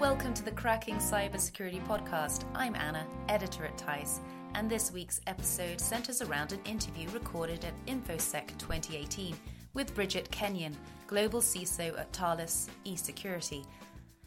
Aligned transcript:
Welcome 0.00 0.32
to 0.34 0.44
the 0.44 0.52
Cracking 0.52 0.98
Cybersecurity 0.98 1.84
Podcast. 1.84 2.44
I'm 2.54 2.76
Anna, 2.76 3.04
editor 3.28 3.64
at 3.64 3.76
TEISS, 3.76 4.20
and 4.54 4.70
this 4.70 4.92
week's 4.92 5.20
episode 5.26 5.80
centers 5.80 6.22
around 6.22 6.52
an 6.52 6.60
interview 6.66 7.08
recorded 7.10 7.64
at 7.64 7.74
InfoSec 7.86 8.56
2018 8.58 9.34
with 9.74 9.96
Bridget 9.96 10.30
Kenyon, 10.30 10.76
Global 11.08 11.40
CISO 11.40 11.98
at 11.98 12.12
Thales 12.12 12.70
eSecurity. 12.86 13.64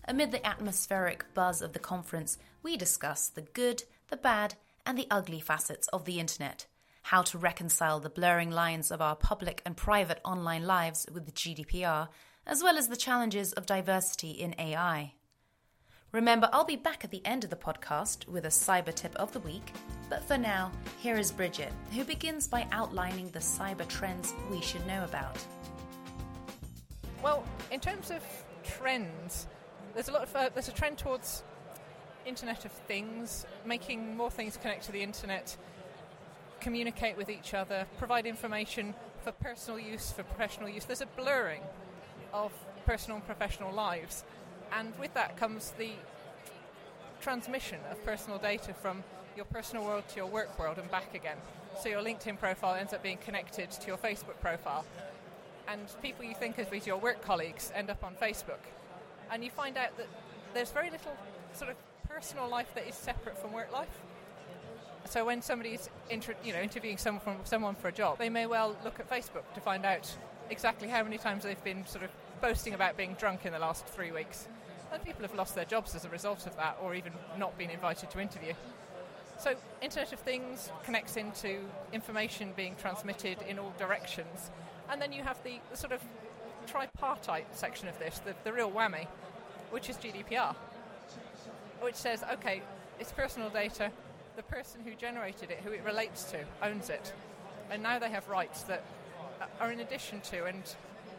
Amid 0.10 0.32
the 0.32 0.46
atmospheric 0.46 1.23
buzz 1.34 1.61
of 1.61 1.71
the 1.71 1.79
conference, 1.79 2.38
we 2.64 2.75
discuss 2.75 3.29
the 3.29 3.43
good, 3.43 3.82
the 4.10 4.18
bad, 4.18 4.56
and 4.86 4.97
the 4.97 5.07
ugly 5.10 5.39
facets 5.39 5.88
of 5.88 6.04
the 6.04 6.19
internet, 6.19 6.65
how 7.04 7.21
to 7.21 7.38
reconcile 7.38 8.01
the 8.01 8.10
blurring 8.10 8.51
lines 8.51 8.92
of 8.92 9.01
our 9.01 9.15
public 9.15 9.61
and 9.65 9.78
private 9.78 10.19
online 10.25 10.68
lives 10.68 11.07
with 11.14 11.25
the 11.25 11.32
GDPR, 11.32 12.10
as 12.46 12.61
well 12.61 12.78
as 12.78 12.89
the 12.89 12.97
challenges 12.97 13.54
of 13.54 13.65
diversity 13.65 14.32
in 14.32 14.54
AI. 14.60 15.14
Remember, 16.11 16.50
I'll 16.51 16.65
be 16.65 16.75
back 16.75 17.06
at 17.06 17.11
the 17.11 17.25
end 17.25 17.46
of 17.46 17.50
the 17.50 17.56
podcast 17.56 18.28
with 18.28 18.43
a 18.43 18.50
cyber 18.50 18.93
tip 18.93 19.15
of 19.15 19.32
the 19.32 19.39
week. 19.39 19.71
But 20.10 20.21
for 20.25 20.37
now, 20.37 20.70
here 21.00 21.15
is 21.15 21.32
Bridget, 21.32 21.71
who 21.93 22.04
begins 22.04 22.50
by 22.50 22.68
outlining 22.74 23.29
the 23.29 23.39
cyber 23.39 23.87
trends 23.87 24.34
we 24.50 24.60
should 24.61 24.86
know 24.86 25.06
about. 25.06 25.37
Well, 27.24 27.46
in 27.71 27.79
terms 27.79 28.11
of 28.11 28.21
trends, 28.64 29.47
there's 29.93 30.10
a 30.10 30.11
lot 30.11 30.24
of 30.24 30.36
uh, 30.36 30.50
there's 30.54 30.68
a 30.68 30.74
trend 30.74 30.97
towards 30.97 31.43
Internet 32.25 32.66
of 32.66 32.73
Things, 32.73 33.45
making 33.66 34.17
more 34.17 34.30
things 34.30 34.58
connect 34.58 34.84
to 34.88 34.92
the 34.92 35.02
internet, 35.02 35.56
communicate 36.59 37.16
with 37.16 37.30
each 37.30 37.54
other, 37.54 37.88
provide 37.98 38.26
information 38.26 38.94
for 39.23 39.32
personal 39.32 39.80
use, 39.80 40.12
for 40.12 40.23
professional 40.23 40.67
use. 40.67 40.84
There's 40.84 41.02
a 41.02 41.06
blurring 41.06 41.62
of 42.34 42.52
personal 42.86 43.16
and 43.17 43.26
professional 43.26 43.72
lives 43.72 44.26
and 44.77 44.94
with 45.00 45.14
that 45.14 45.38
comes 45.38 45.72
the 45.77 45.91
transmission 47.22 47.80
of 47.91 48.03
personal 48.03 48.39
data 48.39 48.73
from 48.73 49.03
your 49.36 49.45
personal 49.45 49.86
world 49.86 50.03
to 50.09 50.16
your 50.16 50.25
work 50.25 50.58
world 50.59 50.77
and 50.77 50.89
back 50.91 51.14
again. 51.14 51.38
So 51.81 51.89
your 51.89 52.02
LinkedIn 52.02 52.39
profile 52.39 52.75
ends 52.75 52.94
up 52.94 53.03
being 53.03 53.17
connected 53.17 53.72
to 53.72 53.88
your 53.88 53.97
Facebook 53.97 54.39
profile. 54.42 54.86
And 55.67 55.81
people 56.02 56.25
you 56.25 56.36
think 56.36 56.58
of 56.58 56.73
as 56.73 56.86
your 56.86 56.97
work 56.97 57.22
colleagues 57.22 57.72
end 57.75 57.89
up 57.89 58.03
on 58.03 58.16
Facebook. 58.16 58.59
And 59.31 59.44
you 59.44 59.49
find 59.49 59.77
out 59.77 59.95
that 59.97 60.08
there's 60.53 60.72
very 60.72 60.89
little 60.89 61.16
sort 61.53 61.72
of 61.72 61.77
personal 62.09 62.49
life 62.49 62.73
that 62.75 62.88
is 62.88 62.95
separate 62.95 63.38
from 63.42 63.53
work 63.53 63.72
life. 63.72 64.02
So 65.05 65.25
when 65.25 65.42
somebody's 65.42 65.89
inter- 66.09 66.36
you 66.44 66.53
know, 66.53 66.59
interviewing 66.59 66.97
someone, 66.97 67.38
someone 67.45 67.75
for 67.75 67.88
a 67.88 67.92
job, 67.92 68.17
they 68.17 68.30
may 68.30 68.47
well 68.47 68.75
look 68.83 68.99
at 68.99 69.09
Facebook 69.09 69.44
to 69.53 69.61
find 69.61 69.86
out 69.86 70.14
exactly 70.49 70.89
how 70.89 71.03
many 71.03 71.17
times 71.17 71.44
they've 71.44 71.64
been 71.64 71.86
sort 71.88 72.03
of 72.03 72.11
boasting 72.42 72.73
about 72.73 72.97
being 72.97 73.14
drunk 73.14 73.45
in 73.45 73.53
the 73.53 73.59
last 73.59 73.86
three 73.88 74.11
weeks. 74.11 74.47
And 74.92 75.03
people 75.03 75.22
have 75.22 75.36
lost 75.36 75.56
their 75.56 75.66
jobs 75.66 75.95
as 75.95 76.06
a 76.06 76.09
result 76.09 76.45
of 76.45 76.56
that, 76.58 76.78
or 76.81 76.94
even 76.95 77.14
not 77.38 77.58
been 77.58 77.70
invited 77.70 78.11
to 78.11 78.20
interview. 78.20 78.53
So, 79.38 79.56
Internet 79.81 80.14
of 80.14 80.20
Things 80.20 80.70
connects 80.83 81.17
into 81.17 81.59
information 81.94 82.53
being 82.56 82.75
transmitted 82.75 83.38
in 83.48 83.58
all 83.58 83.73
directions. 83.80 84.52
And 84.89 85.02
then 85.02 85.11
you 85.11 85.23
have 85.23 85.42
the, 85.44 85.59
the 85.72 85.78
sort 85.78 85.94
of 85.94 86.02
tripartite 86.67 87.56
section 87.56 87.88
of 87.88 87.98
this, 87.98 88.20
the, 88.20 88.36
the 88.44 88.53
real 88.53 88.70
whammy, 88.70 89.08
which 89.72 89.89
is 89.89 89.98
GDPR, 89.98 90.56
which 91.80 91.95
says, 91.95 92.23
okay, 92.33 92.61
it's 93.00 93.11
personal 93.11 93.50
data, 93.50 93.92
the 94.36 94.44
person 94.44 94.81
who 94.83 94.94
generated 94.94 95.50
it, 95.50 95.59
who 95.64 95.72
it 95.72 95.83
relates 95.83 96.26
to, 96.26 96.39
owns 96.61 96.89
it. 96.89 97.14
And 97.72 97.81
now 97.81 97.98
they 98.00 98.09
have 98.09 98.28
rights 98.28 98.64
that 98.64 98.83
are 99.59 99.72
in 99.72 99.80
addition 99.80 100.22
to 100.22 100.45
and 100.45 100.64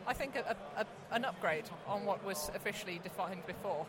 I 0.07 0.15
think, 0.15 0.37
a, 0.37 0.57
a, 0.77 0.87
an 1.13 1.25
upgrade 1.25 1.65
on 1.87 2.05
what 2.05 2.25
was 2.25 2.51
officially 2.55 3.01
defined 3.03 3.47
before. 3.47 3.87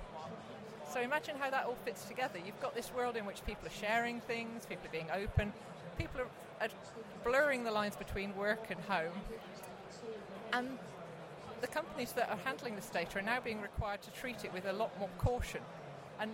So 0.92 1.02
imagine 1.02 1.36
how 1.40 1.50
that 1.50 1.66
all 1.66 1.78
fits 1.86 2.06
together. 2.06 2.40
You've 2.46 2.60
got 2.62 2.76
this 2.76 2.94
world 2.94 3.16
in 3.16 3.26
which 3.26 3.44
people 3.46 3.68
are 3.68 3.72
sharing 3.72 4.22
things, 4.22 4.66
people 4.66 4.86
are 4.88 4.92
being 4.92 5.10
open, 5.12 5.52
people 5.98 6.22
are, 6.22 6.66
are 6.66 6.70
blurring 7.24 7.64
the 7.64 7.72
lines 7.72 7.96
between 7.96 8.36
work 8.36 8.68
and 8.70 8.80
home. 8.82 9.14
And 10.52 10.78
the 11.62 11.68
companies 11.68 12.12
that 12.12 12.30
are 12.30 12.38
handling 12.44 12.76
this 12.76 12.90
data 12.90 13.20
are 13.20 13.24
now 13.24 13.40
being 13.40 13.62
required 13.62 14.02
to 14.04 14.12
treat 14.12 14.46
it 14.46 14.54
with 14.54 14.66
a 14.66 14.74
lot 14.74 14.92
more 15.00 15.10
caution 15.18 15.62
and 16.20 16.30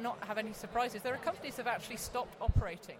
not 0.00 0.16
have 0.22 0.38
any 0.38 0.52
surprises. 0.52 1.02
There 1.02 1.12
are 1.12 1.18
companies 1.18 1.56
that 1.56 1.66
have 1.66 1.74
actually 1.74 1.96
stopped 1.96 2.34
operating 2.40 2.96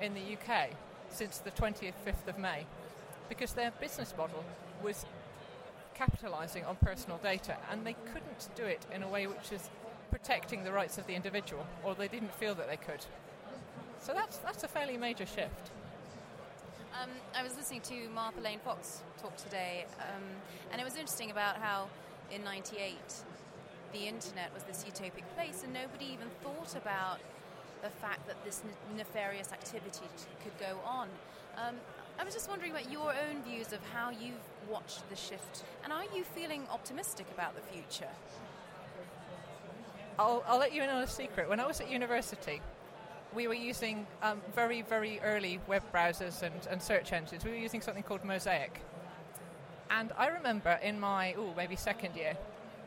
in 0.00 0.14
the 0.14 0.20
UK 0.20 0.70
since 1.10 1.38
the 1.38 1.50
25th 1.50 2.26
of 2.26 2.38
May 2.38 2.66
because 3.28 3.52
their 3.52 3.70
business 3.72 4.14
model 4.16 4.44
was 4.82 5.04
capitalising 5.98 6.66
on 6.68 6.76
personal 6.76 7.18
data, 7.18 7.56
and 7.70 7.84
they 7.84 7.94
couldn't 8.12 8.48
do 8.54 8.64
it 8.64 8.86
in 8.94 9.02
a 9.02 9.08
way 9.08 9.26
which 9.26 9.52
is 9.52 9.70
protecting 10.10 10.64
the 10.64 10.72
rights 10.72 10.98
of 10.98 11.06
the 11.06 11.14
individual, 11.14 11.66
or 11.84 11.94
they 11.94 12.08
didn't 12.08 12.34
feel 12.34 12.54
that 12.54 12.68
they 12.68 12.76
could. 12.76 13.04
So 14.00 14.12
that's 14.12 14.38
that's 14.38 14.62
a 14.62 14.68
fairly 14.68 14.96
major 14.96 15.26
shift. 15.26 15.70
Um, 17.00 17.10
I 17.34 17.42
was 17.42 17.56
listening 17.56 17.82
to 17.82 18.08
Martha 18.14 18.40
Lane 18.40 18.60
Fox 18.64 19.02
talk 19.20 19.36
today, 19.36 19.86
um, 20.00 20.22
and 20.72 20.80
it 20.80 20.84
was 20.84 20.94
interesting 20.94 21.30
about 21.30 21.56
how 21.56 21.88
in 22.30 22.44
'98 22.44 22.96
the 23.92 24.06
internet 24.06 24.52
was 24.54 24.62
this 24.64 24.84
utopic 24.84 25.24
place, 25.34 25.62
and 25.64 25.72
nobody 25.72 26.06
even 26.06 26.28
thought 26.42 26.76
about 26.76 27.18
the 27.82 27.90
fact 27.90 28.26
that 28.26 28.36
this 28.44 28.62
nefarious 28.96 29.52
activity 29.52 30.08
could 30.42 30.58
go 30.58 30.78
on. 30.84 31.08
Um, 31.56 31.76
I 32.18 32.24
was 32.24 32.34
just 32.34 32.48
wondering 32.48 32.72
about 32.72 32.90
your 32.90 33.12
own 33.12 33.42
views 33.44 33.72
of 33.72 33.80
how 33.94 34.10
you've 34.10 34.42
watched 34.70 35.08
the 35.10 35.16
shift, 35.16 35.64
and 35.84 35.92
are 35.92 36.04
you 36.14 36.24
feeling 36.24 36.62
optimistic 36.70 37.26
about 37.34 37.54
the 37.54 37.62
future? 37.72 38.12
I'll, 40.18 40.42
I'll 40.48 40.58
let 40.58 40.72
you 40.72 40.82
in 40.82 40.88
on 40.88 41.02
a 41.02 41.06
secret. 41.06 41.48
When 41.48 41.60
I 41.60 41.66
was 41.66 41.80
at 41.80 41.90
university, 41.90 42.60
we 43.34 43.46
were 43.46 43.54
using 43.54 44.06
um, 44.22 44.40
very, 44.54 44.82
very 44.82 45.20
early 45.20 45.60
web 45.68 45.82
browsers 45.92 46.42
and, 46.42 46.54
and 46.70 46.82
search 46.82 47.12
engines. 47.12 47.44
We 47.44 47.50
were 47.50 47.56
using 47.56 47.80
something 47.80 48.02
called 48.02 48.24
Mosaic. 48.24 48.80
And 49.90 50.12
I 50.18 50.28
remember 50.28 50.78
in 50.82 50.98
my, 50.98 51.34
oh, 51.38 51.54
maybe 51.56 51.76
second 51.76 52.16
year, 52.16 52.36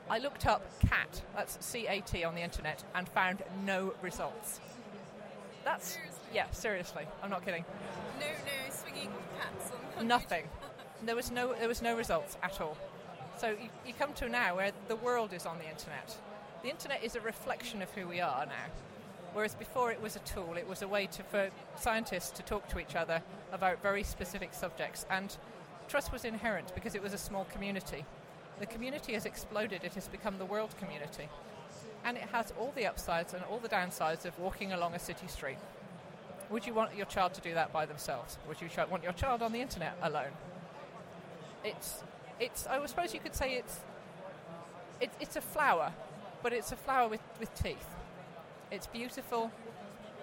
I 0.09 0.17
looked 0.17 0.45
up 0.45 0.61
CAT, 0.81 1.21
that's 1.35 1.57
C 1.65 1.87
A 1.87 2.01
T 2.01 2.23
on 2.23 2.35
the 2.35 2.41
internet, 2.41 2.83
and 2.93 3.07
found 3.07 3.43
no 3.65 3.93
results. 4.01 4.59
That's, 5.63 5.93
seriously? 5.93 6.19
yeah, 6.33 6.51
seriously, 6.51 7.05
I'm 7.23 7.29
not 7.29 7.45
kidding. 7.45 7.63
No, 8.19 8.25
no 8.25 8.73
swinging 8.73 9.09
cats 9.39 9.71
on 9.97 10.07
Nothing. 10.07 10.43
There 11.07 11.15
was 11.15 11.31
no 11.31 11.53
there 11.53 11.67
was 11.67 11.81
no 11.81 11.95
results 11.95 12.37
at 12.43 12.61
all. 12.61 12.77
So 13.37 13.49
you, 13.49 13.69
you 13.85 13.93
come 13.93 14.13
to 14.13 14.29
now 14.29 14.55
where 14.55 14.71
the 14.87 14.95
world 14.95 15.33
is 15.33 15.45
on 15.45 15.57
the 15.57 15.69
internet. 15.69 16.15
The 16.63 16.69
internet 16.69 17.03
is 17.03 17.15
a 17.15 17.21
reflection 17.21 17.81
of 17.81 17.89
who 17.91 18.07
we 18.07 18.21
are 18.21 18.45
now. 18.45 18.69
Whereas 19.33 19.55
before 19.55 19.91
it 19.91 20.01
was 20.01 20.15
a 20.15 20.19
tool, 20.19 20.55
it 20.57 20.67
was 20.67 20.81
a 20.81 20.87
way 20.87 21.07
to, 21.07 21.23
for 21.23 21.49
scientists 21.75 22.31
to 22.31 22.43
talk 22.43 22.67
to 22.69 22.79
each 22.79 22.95
other 22.95 23.21
about 23.51 23.81
very 23.81 24.03
specific 24.03 24.53
subjects. 24.53 25.05
And 25.09 25.35
trust 25.87 26.11
was 26.11 26.25
inherent 26.25 26.75
because 26.75 26.95
it 26.95 27.01
was 27.01 27.13
a 27.13 27.17
small 27.17 27.45
community. 27.45 28.05
The 28.59 28.65
community 28.65 29.13
has 29.13 29.25
exploded, 29.25 29.83
it 29.83 29.95
has 29.95 30.07
become 30.07 30.37
the 30.37 30.45
world 30.45 30.75
community. 30.77 31.29
And 32.03 32.17
it 32.17 32.23
has 32.31 32.53
all 32.59 32.73
the 32.75 32.85
upsides 32.85 33.33
and 33.33 33.43
all 33.45 33.59
the 33.59 33.69
downsides 33.69 34.25
of 34.25 34.37
walking 34.37 34.73
along 34.73 34.95
a 34.95 34.99
city 34.99 35.27
street. 35.27 35.57
Would 36.49 36.67
you 36.67 36.73
want 36.73 36.95
your 36.95 37.05
child 37.05 37.33
to 37.35 37.41
do 37.41 37.53
that 37.53 37.71
by 37.71 37.85
themselves? 37.85 38.37
Would 38.47 38.59
you 38.59 38.67
want 38.89 39.03
your 39.03 39.13
child 39.13 39.41
on 39.41 39.53
the 39.53 39.61
internet 39.61 39.97
alone? 40.01 40.31
It's 41.63 42.03
it's 42.39 42.67
I 42.67 42.83
suppose 42.85 43.13
you 43.13 43.19
could 43.19 43.35
say 43.35 43.53
it's 43.55 43.79
it, 44.99 45.09
it's 45.19 45.35
a 45.35 45.41
flower, 45.41 45.91
but 46.43 46.53
it's 46.53 46.71
a 46.71 46.75
flower 46.75 47.09
with, 47.09 47.21
with 47.39 47.53
teeth. 47.55 47.87
It's 48.69 48.87
beautiful, 48.87 49.51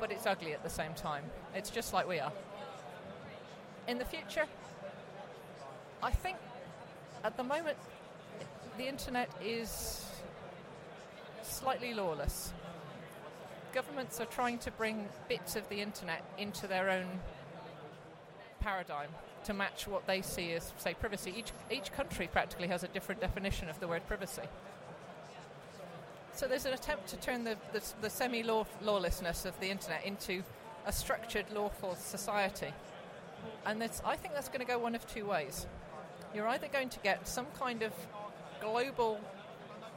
but 0.01 0.13
it's 0.13 0.25
ugly 0.27 0.53
at 0.53 0.63
the 0.63 0.71
same 0.71 0.95
time. 0.95 1.25
It's 1.55 1.71
just 1.71 1.93
like 1.93 2.09
we 2.09 2.21
are. 2.21 2.33
In 3.89 3.99
the 3.99 4.05
future, 4.05 4.47
I 6.03 6.11
think 6.13 6.37
at 7.25 7.37
the 7.37 7.43
moment 7.43 7.77
the 8.77 8.87
internet 8.87 9.31
is 9.43 10.07
slightly 11.43 11.95
lawless. 11.95 12.53
Governments 13.75 14.21
are 14.21 14.27
trying 14.27 14.59
to 14.59 14.71
bring 14.71 15.09
bits 15.29 15.57
of 15.57 15.69
the 15.69 15.81
internet 15.81 16.23
into 16.39 16.67
their 16.67 16.89
own 16.89 17.07
paradigm 18.69 19.09
to 19.45 19.55
match 19.55 19.89
what 19.89 20.07
they 20.07 20.21
see 20.21 20.53
as, 20.53 20.73
say, 20.77 20.93
privacy. 20.93 21.33
Each, 21.35 21.53
each 21.71 21.91
country 21.93 22.29
practically 22.31 22.69
has 22.69 22.83
a 22.85 22.89
different 22.89 23.21
definition 23.21 23.71
of 23.71 23.81
the 23.81 23.89
word 23.89 24.07
privacy. 24.07 24.43
So 26.35 26.47
there's 26.47 26.67
an 26.67 26.75
attempt 26.75 27.09
to 27.09 27.17
turn 27.17 27.45
the, 27.45 27.57
the, 27.73 27.83
the 28.03 28.11
semi 28.11 28.43
lawlessness 28.43 29.47
of 29.47 29.59
the 29.61 29.71
internet 29.71 30.05
into 30.05 30.43
a 30.87 30.93
structured, 30.93 31.47
lawful 31.55 31.95
society. 31.95 32.73
And 33.65 33.83
I 33.83 34.17
think 34.17 34.35
that's 34.35 34.49
going 34.49 34.61
to 34.61 34.67
go 34.67 34.79
one 34.79 34.95
of 34.95 35.07
two 35.07 35.25
ways. 35.25 35.67
You're 36.35 36.49
either 36.49 36.69
going 36.69 36.91
to 36.91 36.99
get 37.01 37.27
some 37.27 37.47
kind 37.59 37.83
of 37.83 37.93
global 38.61 39.19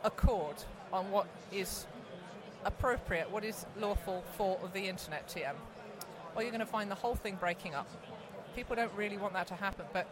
accord 0.06 0.56
on 0.94 1.12
what 1.12 1.28
is 1.52 1.86
appropriate, 2.64 3.30
what 3.30 3.44
is 3.44 3.66
lawful 3.78 4.24
for 4.38 4.58
the 4.74 4.88
internet 4.88 5.28
TM, 5.28 5.56
or 6.36 6.42
you're 6.42 6.52
going 6.52 6.60
to 6.62 6.66
find 6.66 6.90
the 6.90 6.96
whole 6.96 7.16
thing 7.16 7.36
breaking 7.36 7.76
up 7.76 7.90
people 8.56 8.76
don't 8.76 8.94
really 8.96 9.18
want 9.18 9.34
that 9.34 9.48
to 9.48 9.56
happen. 9.56 9.86
But 9.94 10.08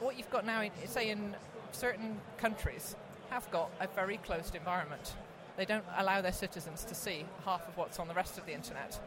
what 0.00 0.16
you've 0.16 0.30
got 0.30 0.44
now, 0.44 0.62
in, 0.62 0.70
say 0.86 1.10
in 1.10 1.34
certain 1.72 2.20
countries, 2.38 2.96
have 3.30 3.50
got 3.50 3.70
a 3.80 3.86
very 3.88 4.16
closed 4.18 4.54
environment. 4.54 5.14
They 5.56 5.64
don't 5.64 5.84
allow 5.96 6.20
their 6.20 6.32
citizens 6.32 6.84
to 6.84 6.94
see 6.94 7.24
half 7.44 7.68
of 7.68 7.76
what's 7.76 7.98
on 7.98 8.08
the 8.08 8.14
rest 8.14 8.38
of 8.38 8.46
the 8.46 8.52
internet. 8.52 8.98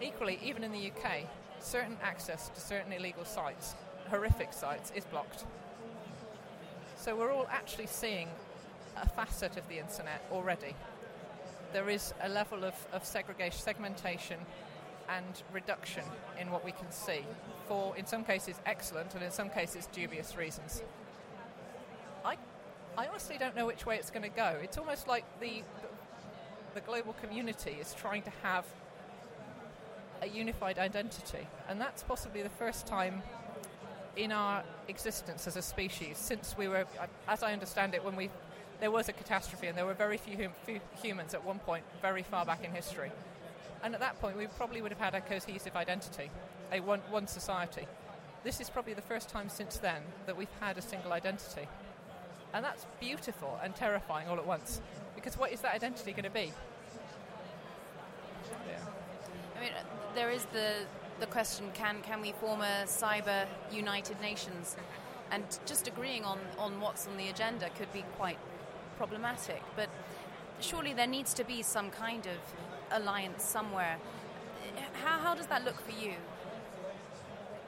Equally, 0.00 0.38
even 0.42 0.64
in 0.64 0.72
the 0.72 0.90
UK, 0.90 1.28
certain 1.60 1.96
access 2.02 2.48
to 2.50 2.60
certain 2.60 2.92
illegal 2.92 3.24
sites, 3.24 3.74
horrific 4.08 4.52
sites, 4.52 4.92
is 4.94 5.04
blocked. 5.04 5.44
So 6.96 7.16
we're 7.16 7.32
all 7.32 7.46
actually 7.50 7.86
seeing 7.86 8.28
a 9.00 9.08
facet 9.08 9.56
of 9.56 9.68
the 9.68 9.78
internet 9.78 10.24
already. 10.30 10.74
There 11.72 11.88
is 11.88 12.14
a 12.22 12.28
level 12.28 12.64
of, 12.64 12.74
of 12.92 13.04
segregation, 13.04 13.60
segmentation, 13.60 14.38
and 15.08 15.42
reduction 15.52 16.04
in 16.40 16.50
what 16.50 16.64
we 16.64 16.72
can 16.72 16.90
see 16.90 17.24
for, 17.66 17.96
in 17.96 18.06
some 18.06 18.24
cases, 18.24 18.56
excellent 18.66 19.14
and 19.14 19.22
in 19.22 19.30
some 19.30 19.48
cases, 19.48 19.88
dubious 19.92 20.36
reasons. 20.36 20.82
I, 22.24 22.36
I 22.96 23.06
honestly 23.06 23.36
don't 23.38 23.56
know 23.56 23.66
which 23.66 23.86
way 23.86 23.96
it's 23.96 24.10
going 24.10 24.22
to 24.22 24.36
go. 24.36 24.56
It's 24.62 24.78
almost 24.78 25.08
like 25.08 25.24
the, 25.40 25.62
the 26.74 26.80
global 26.80 27.14
community 27.14 27.76
is 27.80 27.94
trying 27.94 28.22
to 28.22 28.32
have 28.42 28.64
a 30.22 30.28
unified 30.28 30.78
identity, 30.78 31.46
and 31.68 31.80
that's 31.80 32.02
possibly 32.02 32.42
the 32.42 32.48
first 32.48 32.86
time 32.86 33.22
in 34.16 34.30
our 34.30 34.62
existence 34.88 35.46
as 35.46 35.56
a 35.56 35.62
species 35.62 36.16
since 36.18 36.54
we 36.56 36.68
were, 36.68 36.86
as 37.26 37.42
I 37.42 37.52
understand 37.52 37.94
it, 37.94 38.04
when 38.04 38.16
we 38.16 38.30
there 38.80 38.90
was 38.90 39.08
a 39.08 39.12
catastrophe 39.12 39.68
and 39.68 39.78
there 39.78 39.86
were 39.86 39.94
very 39.94 40.16
few, 40.16 40.36
hum, 40.36 40.52
few 40.66 40.80
humans 41.02 41.32
at 41.32 41.44
one 41.44 41.58
point, 41.60 41.84
very 42.02 42.22
far 42.22 42.44
back 42.44 42.64
in 42.64 42.72
history. 42.72 43.10
And 43.84 43.92
at 43.92 44.00
that 44.00 44.18
point, 44.18 44.38
we 44.38 44.46
probably 44.46 44.80
would 44.80 44.90
have 44.90 45.00
had 45.00 45.14
a 45.14 45.20
cohesive 45.20 45.76
identity, 45.76 46.30
a 46.72 46.80
one, 46.80 47.00
one 47.10 47.26
society. 47.26 47.86
This 48.42 48.58
is 48.58 48.70
probably 48.70 48.94
the 48.94 49.02
first 49.02 49.28
time 49.28 49.50
since 49.50 49.76
then 49.76 50.02
that 50.24 50.36
we've 50.36 50.48
had 50.58 50.78
a 50.78 50.82
single 50.82 51.12
identity. 51.12 51.68
And 52.54 52.64
that's 52.64 52.86
beautiful 52.98 53.60
and 53.62 53.76
terrifying 53.76 54.26
all 54.26 54.38
at 54.38 54.46
once. 54.46 54.80
Because 55.14 55.36
what 55.36 55.52
is 55.52 55.60
that 55.60 55.74
identity 55.74 56.12
going 56.12 56.24
to 56.24 56.30
be? 56.30 56.50
Yeah. 58.66 58.78
I 59.56 59.60
mean, 59.60 59.72
there 60.14 60.30
is 60.30 60.46
the, 60.46 60.72
the 61.20 61.26
question 61.26 61.66
can, 61.74 62.00
can 62.02 62.22
we 62.22 62.32
form 62.32 62.62
a 62.62 62.84
cyber 62.86 63.44
United 63.70 64.18
Nations? 64.22 64.76
And 65.30 65.44
just 65.66 65.88
agreeing 65.88 66.24
on, 66.24 66.38
on 66.58 66.80
what's 66.80 67.06
on 67.06 67.18
the 67.18 67.28
agenda 67.28 67.68
could 67.76 67.92
be 67.92 68.04
quite 68.16 68.38
problematic. 68.96 69.62
But 69.76 69.90
surely 70.60 70.94
there 70.94 71.06
needs 71.06 71.34
to 71.34 71.44
be 71.44 71.62
some 71.62 71.90
kind 71.90 72.26
of 72.26 72.38
alliance 72.94 73.42
somewhere. 73.42 73.98
How, 75.02 75.18
how 75.18 75.34
does 75.34 75.46
that 75.46 75.64
look 75.64 75.80
for 75.80 75.92
you? 75.92 76.14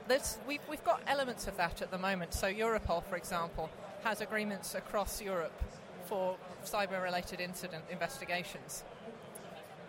There's, 0.08 0.38
we've, 0.46 0.60
we've 0.70 0.84
got 0.84 1.02
elements 1.06 1.46
of 1.48 1.56
that 1.56 1.82
at 1.82 1.90
the 1.90 1.98
moment. 1.98 2.32
So, 2.32 2.52
Europol, 2.52 3.04
for 3.04 3.16
example, 3.16 3.68
has 4.04 4.20
agreements 4.20 4.74
across 4.74 5.20
Europe 5.20 5.60
for 6.06 6.36
cyber 6.64 7.02
related 7.02 7.40
incident 7.40 7.84
investigations. 7.90 8.84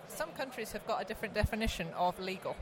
Some 0.08 0.32
countries 0.32 0.72
have 0.72 0.86
got 0.88 1.02
a 1.02 1.06
different 1.06 1.34
definition 1.34 1.88
of 1.96 2.20
legal. 2.20 2.56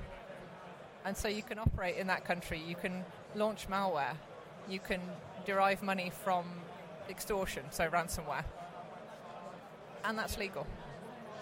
And 1.06 1.16
so 1.16 1.27
you 1.27 1.44
can 1.44 1.60
operate 1.60 1.98
in 1.98 2.07
that 2.07 2.25
country, 2.25 2.60
you 2.60 2.75
can 2.75 3.06
launch 3.36 3.69
malware, 3.69 4.16
you 4.68 4.80
can 4.80 5.00
derive 5.45 5.83
money 5.83 6.12
from 6.24 6.45
extortion, 7.10 7.63
so 7.69 7.88
ransomware. 7.88 8.44
And 10.04 10.18
that's 10.18 10.38
legal. 10.38 10.66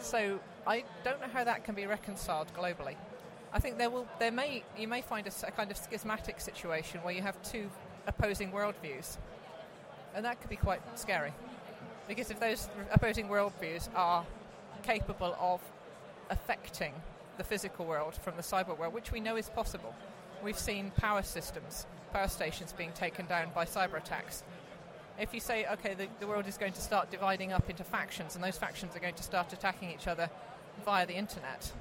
So 0.03 0.39
I 0.67 0.83
don't 1.05 1.21
know 1.21 1.27
how 1.31 1.45
that 1.45 1.63
can 1.63 1.75
be 1.75 1.85
reconciled 1.85 2.47
globally. 2.53 2.95
I 3.53 3.59
think 3.59 3.77
there 3.77 3.89
will, 3.89 4.05
there 4.19 4.31
may, 4.31 4.63
you 4.77 4.87
may 4.87 5.01
find 5.01 5.25
a, 5.25 5.47
a 5.47 5.51
kind 5.51 5.71
of 5.71 5.77
schismatic 5.77 6.41
situation 6.41 6.99
where 7.03 7.13
you 7.13 7.21
have 7.21 7.41
two 7.41 7.69
opposing 8.05 8.51
worldviews, 8.51 9.17
and 10.13 10.25
that 10.25 10.41
could 10.41 10.49
be 10.49 10.57
quite 10.57 10.81
scary, 10.99 11.31
because 12.07 12.29
if 12.29 12.39
those 12.39 12.67
opposing 12.91 13.29
worldviews 13.29 13.87
are 13.95 14.25
capable 14.81 15.37
of 15.39 15.61
affecting 16.29 16.93
the 17.37 17.43
physical 17.43 17.85
world 17.85 18.13
from 18.13 18.35
the 18.35 18.43
cyber 18.43 18.77
world, 18.77 18.93
which 18.93 19.11
we 19.11 19.21
know 19.21 19.37
is 19.37 19.49
possible, 19.49 19.95
we've 20.43 20.59
seen 20.59 20.91
power 20.97 21.21
systems, 21.21 21.85
power 22.11 22.27
stations 22.27 22.73
being 22.73 22.91
taken 22.91 23.25
down 23.27 23.47
by 23.55 23.63
cyber 23.63 23.97
attacks. 23.97 24.43
If 25.23 25.33
you 25.33 25.39
say, 25.39 25.65
okay, 25.71 25.93
the, 25.93 26.07
the 26.19 26.27
world 26.27 26.47
is 26.47 26.57
going 26.57 26.73
to 26.73 26.81
start 26.81 27.09
dividing 27.09 27.53
up 27.53 27.69
into 27.69 27.85
factions, 27.85 28.35
and 28.35 28.43
those 28.43 28.57
factions 28.57 28.93
are 28.93 28.99
going 28.99 29.13
to 29.13 29.23
start 29.23 29.53
attacking 29.53 29.89
each 29.89 30.05
other 30.05 30.29
via 30.83 31.07
the 31.07 31.13
internet. 31.13 31.71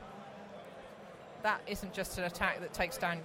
That 1.43 1.61
isn't 1.67 1.93
just 1.93 2.19
an 2.19 2.25
attack 2.25 2.61
that 2.61 2.73
takes 2.73 2.99
down, 2.99 3.19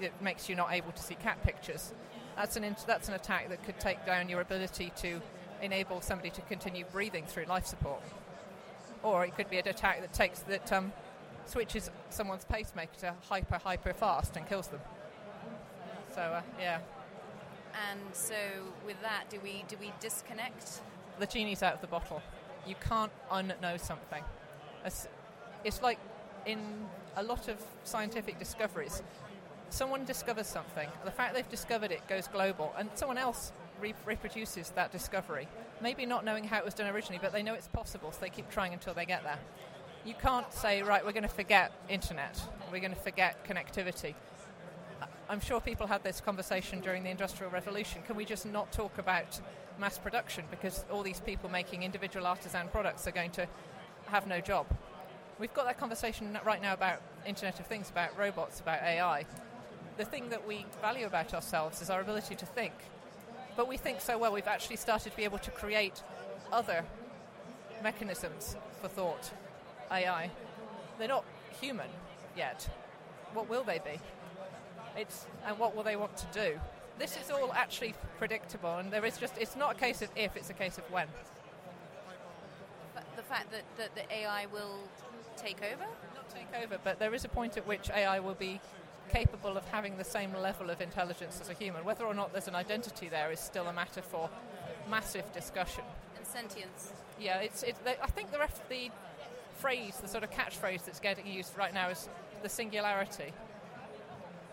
it 0.00 0.12
makes 0.20 0.48
you 0.48 0.56
not 0.56 0.72
able 0.72 0.90
to 0.90 1.00
see 1.00 1.14
cat 1.14 1.40
pictures. 1.44 1.92
That's 2.34 2.56
an, 2.56 2.74
that's 2.84 3.06
an 3.06 3.14
attack 3.14 3.48
that 3.50 3.62
could 3.64 3.78
take 3.78 4.04
down 4.04 4.28
your 4.28 4.40
ability 4.40 4.92
to 5.02 5.22
enable 5.62 6.00
somebody 6.00 6.30
to 6.30 6.40
continue 6.40 6.84
breathing 6.90 7.24
through 7.26 7.44
life 7.44 7.66
support. 7.66 8.02
Or 9.04 9.24
it 9.24 9.36
could 9.36 9.50
be 9.50 9.58
an 9.58 9.68
attack 9.68 10.00
that 10.00 10.12
takes 10.12 10.40
that 10.40 10.72
um, 10.72 10.92
switches 11.46 11.92
someone's 12.08 12.44
pacemaker 12.44 12.98
to 13.02 13.14
hyper 13.28 13.58
hyper 13.62 13.92
fast 13.92 14.36
and 14.36 14.48
kills 14.48 14.66
them. 14.66 14.80
So 16.12 16.22
uh, 16.22 16.42
yeah. 16.58 16.80
And 17.90 18.00
so 18.12 18.34
with 18.86 19.00
that, 19.02 19.24
do 19.30 19.38
we 19.42 19.64
do 19.68 19.76
we 19.80 19.92
disconnect? 20.00 20.80
The 21.18 21.26
genie's 21.26 21.62
out 21.62 21.74
of 21.74 21.80
the 21.80 21.86
bottle. 21.86 22.22
You 22.66 22.74
can't 22.88 23.12
unknow 23.30 23.80
something. 23.80 24.22
It's 25.64 25.82
like 25.82 25.98
in 26.46 26.58
a 27.16 27.22
lot 27.22 27.48
of 27.48 27.58
scientific 27.84 28.38
discoveries, 28.38 29.02
someone 29.68 30.04
discovers 30.04 30.46
something. 30.46 30.88
The 31.04 31.10
fact 31.10 31.34
they've 31.34 31.48
discovered 31.48 31.90
it 31.90 32.06
goes 32.08 32.28
global, 32.28 32.72
and 32.78 32.88
someone 32.94 33.18
else 33.18 33.52
re- 33.80 33.94
reproduces 34.06 34.70
that 34.70 34.92
discovery. 34.92 35.48
Maybe 35.82 36.06
not 36.06 36.24
knowing 36.24 36.44
how 36.44 36.58
it 36.58 36.64
was 36.64 36.74
done 36.74 36.88
originally, 36.94 37.18
but 37.22 37.32
they 37.32 37.42
know 37.42 37.54
it's 37.54 37.68
possible, 37.68 38.12
so 38.12 38.18
they 38.20 38.30
keep 38.30 38.50
trying 38.50 38.72
until 38.72 38.94
they 38.94 39.06
get 39.06 39.22
there. 39.22 39.38
You 40.04 40.14
can't 40.14 40.50
say, 40.52 40.82
right, 40.82 41.04
we're 41.04 41.12
going 41.12 41.22
to 41.24 41.28
forget 41.28 41.72
internet, 41.88 42.40
we're 42.72 42.80
going 42.80 42.94
to 42.94 43.00
forget 43.00 43.44
connectivity. 43.44 44.14
I'm 45.30 45.38
sure 45.38 45.60
people 45.60 45.86
had 45.86 46.02
this 46.02 46.20
conversation 46.20 46.80
during 46.80 47.04
the 47.04 47.08
Industrial 47.08 47.52
Revolution. 47.52 48.02
Can 48.04 48.16
we 48.16 48.24
just 48.24 48.44
not 48.44 48.72
talk 48.72 48.98
about 48.98 49.40
mass 49.78 49.96
production 49.96 50.44
because 50.50 50.84
all 50.90 51.04
these 51.04 51.20
people 51.20 51.48
making 51.48 51.84
individual 51.84 52.26
artisan 52.26 52.66
products 52.72 53.06
are 53.06 53.12
going 53.12 53.30
to 53.30 53.46
have 54.06 54.26
no 54.26 54.40
job. 54.40 54.66
We've 55.38 55.54
got 55.54 55.66
that 55.66 55.78
conversation 55.78 56.36
right 56.44 56.60
now 56.60 56.72
about 56.74 57.00
Internet 57.24 57.60
of 57.60 57.66
Things, 57.66 57.88
about 57.90 58.18
robots, 58.18 58.58
about 58.58 58.82
AI. 58.82 59.24
The 59.98 60.04
thing 60.04 60.30
that 60.30 60.48
we 60.48 60.66
value 60.82 61.06
about 61.06 61.32
ourselves 61.32 61.80
is 61.80 61.90
our 61.90 62.00
ability 62.00 62.34
to 62.34 62.44
think. 62.44 62.74
But 63.56 63.68
we 63.68 63.76
think 63.76 64.00
so 64.00 64.18
well, 64.18 64.32
we've 64.32 64.48
actually 64.48 64.78
started 64.78 65.10
to 65.10 65.16
be 65.16 65.22
able 65.22 65.38
to 65.38 65.52
create 65.52 66.02
other 66.50 66.84
mechanisms 67.84 68.56
for 68.82 68.88
thought, 68.88 69.30
AI. 69.92 70.28
They're 70.98 71.06
not 71.06 71.24
human 71.60 71.88
yet. 72.36 72.68
What 73.32 73.48
will 73.48 73.62
they 73.62 73.78
be? 73.78 74.00
It's, 75.00 75.26
and 75.46 75.58
what 75.58 75.74
will 75.74 75.82
they 75.82 75.96
want 75.96 76.16
to 76.18 76.26
do? 76.32 76.60
This 76.98 77.16
is 77.16 77.30
all 77.30 77.52
actually 77.54 77.94
predictable, 78.18 78.76
and 78.76 78.92
there 78.92 79.04
is 79.04 79.16
just, 79.16 79.34
it's 79.38 79.56
not 79.56 79.72
a 79.72 79.78
case 79.78 80.02
of 80.02 80.10
if, 80.14 80.36
it's 80.36 80.50
a 80.50 80.54
case 80.54 80.76
of 80.76 80.84
when 80.90 81.08
the 83.20 83.22
fact 83.26 83.50
that, 83.52 83.64
that 83.76 83.94
the 83.94 84.14
AI 84.14 84.46
will 84.46 84.78
take 85.36 85.58
over? 85.58 85.84
Not 86.14 86.28
take 86.30 86.48
over, 86.62 86.78
but 86.82 86.98
there 86.98 87.14
is 87.14 87.24
a 87.24 87.28
point 87.28 87.58
at 87.58 87.66
which 87.66 87.90
AI 87.90 88.18
will 88.18 88.34
be 88.34 88.60
capable 89.12 89.56
of 89.58 89.64
having 89.66 89.98
the 89.98 90.04
same 90.04 90.32
level 90.34 90.70
of 90.70 90.80
intelligence 90.80 91.38
as 91.40 91.50
a 91.50 91.52
human. 91.52 91.84
Whether 91.84 92.04
or 92.04 92.14
not 92.14 92.32
there's 92.32 92.48
an 92.48 92.54
identity 92.54 93.08
there 93.08 93.30
is 93.30 93.38
still 93.38 93.66
a 93.66 93.72
matter 93.72 94.00
for 94.00 94.30
massive 94.88 95.30
discussion. 95.32 95.84
And 96.16 96.26
sentience. 96.26 96.92
Yeah, 97.20 97.40
it's. 97.40 97.62
It, 97.62 97.76
I 98.02 98.06
think 98.06 98.30
the, 98.32 98.38
ref, 98.38 98.66
the 98.70 98.90
phrase, 99.56 99.98
the 100.00 100.08
sort 100.08 100.24
of 100.24 100.30
catchphrase 100.30 100.86
that's 100.86 101.00
getting 101.00 101.26
used 101.26 101.56
right 101.58 101.74
now 101.74 101.90
is 101.90 102.08
the 102.42 102.48
singularity. 102.48 103.32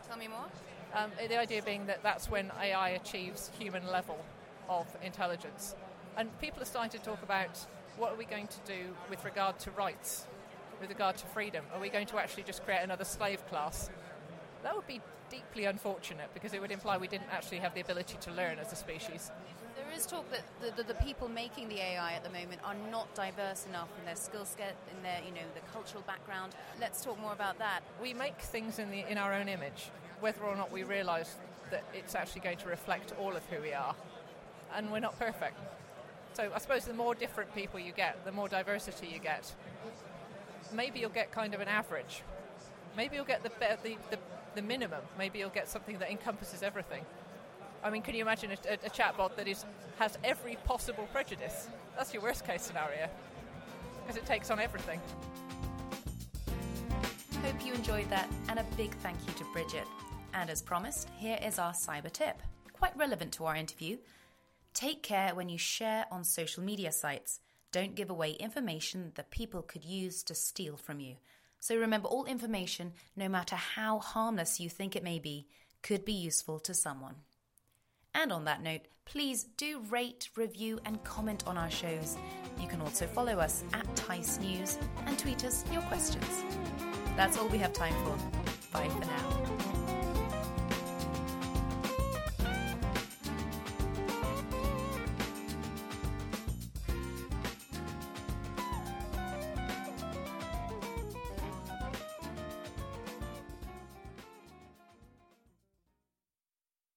Tell 0.08 0.18
me 0.18 0.28
more. 0.28 0.46
Um, 0.94 1.12
the 1.28 1.38
idea 1.38 1.62
being 1.62 1.86
that 1.88 2.02
that's 2.02 2.30
when 2.30 2.52
AI 2.62 2.90
achieves 2.90 3.52
human 3.60 3.86
level 3.88 4.18
of 4.70 4.88
intelligence. 5.04 5.76
And 6.16 6.30
people 6.40 6.62
are 6.62 6.66
starting 6.66 6.98
to 6.98 7.06
talk 7.06 7.22
about 7.24 7.58
what 7.98 8.14
are 8.14 8.16
we 8.16 8.26
going 8.26 8.48
to 8.48 8.58
do 8.66 8.96
with 9.10 9.24
regard 9.26 9.60
to 9.60 9.72
rights, 9.72 10.28
with 10.80 10.90
regard 10.90 11.18
to 11.18 11.26
freedom? 11.28 11.66
Are 11.74 11.80
we 11.80 11.90
going 11.90 12.08
to 12.08 12.18
actually 12.18 12.44
just 12.44 12.64
create 12.64 12.82
another 12.84 13.04
slave 13.04 13.46
class? 13.48 13.90
That 14.64 14.76
would 14.76 14.88
be 14.88 15.02
deeply 15.30 15.66
unfortunate 15.66 16.30
because 16.34 16.54
it 16.54 16.62
would 16.62 16.72
imply 16.72 16.98
we 16.98 17.08
didn't 17.08 17.30
actually 17.32 17.58
have 17.58 17.74
the 17.74 17.82
ability 17.82 18.18
to 18.22 18.32
learn 18.32 18.60
as 18.60 18.72
a 18.72 18.76
species. 18.76 19.32
Is 19.98 20.06
talk 20.06 20.30
that 20.30 20.44
the, 20.62 20.84
the, 20.84 20.94
the 20.94 21.00
people 21.04 21.28
making 21.28 21.70
the 21.70 21.80
AI 21.80 22.14
at 22.14 22.24
the 22.24 22.30
moment 22.30 22.62
are 22.64 22.76
not 22.92 23.12
diverse 23.16 23.66
enough 23.66 23.90
in 23.98 24.06
their 24.06 24.16
skill 24.16 24.46
set, 24.46 24.76
in 24.96 25.02
their 25.02 25.20
you 25.26 25.32
know 25.32 25.48
the 25.56 25.62
cultural 25.74 26.04
background. 26.06 26.54
Let's 26.80 27.04
talk 27.04 27.20
more 27.20 27.34
about 27.34 27.58
that. 27.58 27.80
We 28.00 28.14
make 28.14 28.40
things 28.40 28.78
in 28.78 28.92
the 28.92 29.10
in 29.10 29.18
our 29.18 29.34
own 29.34 29.50
image, 29.50 29.90
whether 30.20 30.44
or 30.44 30.56
not 30.56 30.72
we 30.72 30.84
realise 30.84 31.38
that 31.72 31.84
it's 31.96 32.14
actually 32.14 32.42
going 32.42 32.60
to 32.60 32.68
reflect 32.68 33.16
all 33.20 33.36
of 33.36 33.44
who 33.48 33.60
we 33.60 33.74
are, 33.74 33.96
and 34.76 34.92
we're 34.92 35.00
not 35.00 35.18
perfect. 35.18 35.58
So 36.34 36.52
I 36.54 36.60
suppose 36.60 36.86
the 36.86 36.94
more 36.94 37.16
different 37.16 37.56
people 37.56 37.80
you 37.80 37.92
get, 37.92 38.24
the 38.24 38.32
more 38.32 38.48
diversity 38.48 39.08
you 39.12 39.18
get. 39.18 39.52
Maybe 40.72 41.00
you'll 41.00 41.10
get 41.10 41.32
kind 41.32 41.56
of 41.56 41.60
an 41.60 41.68
average. 41.68 42.22
Maybe 42.96 43.16
you'll 43.16 43.26
get 43.26 43.42
the, 43.42 43.50
the, 43.82 43.96
the, 44.12 44.20
the 44.54 44.62
minimum. 44.62 45.02
Maybe 45.18 45.40
you'll 45.40 45.50
get 45.50 45.68
something 45.68 45.98
that 45.98 46.12
encompasses 46.12 46.62
everything. 46.62 47.04
I 47.84 47.90
mean, 47.90 48.02
can 48.02 48.16
you 48.16 48.22
imagine 48.22 48.52
a, 48.52 48.74
a, 48.74 48.90
chatbot 48.90 49.36
that 49.36 49.48
is 49.48 49.66
has 50.00 50.18
every 50.24 50.58
possible 50.66 51.08
prejudice? 51.12 51.68
That's 51.96 52.14
your 52.14 52.24
worst 52.24 52.46
case 52.46 52.64
scenario. 52.64 53.08
because 54.02 54.22
it 54.22 54.26
takes 54.26 54.50
on 54.50 54.60
everything. 54.60 55.00
Hope 57.44 57.66
you 57.66 57.74
enjoyed 57.74 58.10
that, 58.10 58.30
and 58.50 58.60
a 58.60 58.66
big 58.76 58.92
thank 58.96 59.18
you 59.28 59.34
to 59.34 59.46
Bridget. 59.54 59.86
And 60.34 60.50
as 60.50 60.62
promised, 60.62 61.10
here 61.18 61.40
is 61.44 61.60
our 61.60 61.74
cyber 61.74 62.12
tip, 62.12 62.42
quite 62.74 62.98
relevant 62.98 63.32
to 63.34 63.46
our 63.46 63.56
interview. 63.56 63.98
Take 64.74 65.04
care 65.04 65.34
when 65.34 65.50
you 65.50 65.58
share 65.58 66.06
on 66.12 66.24
social 66.24 66.64
media 66.64 66.92
sites. 66.92 67.40
Don't 67.72 67.96
give 67.96 68.10
away 68.10 68.32
information 68.32 69.12
that 69.16 69.32
people 69.32 69.62
could 69.62 69.84
use 69.84 70.24
to 70.24 70.36
steal 70.36 70.78
from 70.78 71.00
you. 71.00 71.16
So 71.60 71.76
remember, 71.76 72.08
all 72.08 72.26
information, 72.26 72.94
no 73.16 73.28
matter 73.28 73.56
how 73.56 74.00
harmless 74.00 74.60
you 74.60 74.70
think 74.70 74.96
it 74.96 75.04
may 75.04 75.20
be, 75.20 75.48
could 75.82 76.06
be 76.06 76.14
useful 76.14 76.60
to 76.60 76.74
someone. 76.74 77.16
And 78.18 78.34
on 78.34 78.46
that 78.46 78.64
note, 78.64 78.82
please 79.06 79.44
do 79.58 79.80
rate, 79.92 80.30
review, 80.36 80.80
and 80.86 81.02
comment 81.04 81.44
on 81.46 81.56
our 81.56 81.70
shows. 81.70 82.18
You 82.60 82.68
can 82.68 82.82
also 82.82 83.06
follow 83.06 83.38
us 83.38 83.64
at 83.74 83.86
Teiss 83.96 84.40
News 84.40 84.80
and 85.06 85.18
tweet 85.20 85.46
us 85.46 85.64
your 85.72 85.84
questions. 85.84 86.44
That's 87.16 87.38
all 87.38 87.48
we 87.48 87.60
have 87.60 87.74
time 87.74 87.94
for. 88.04 88.18
Bye 88.74 88.90
for 88.90 89.02
now. 89.02 89.87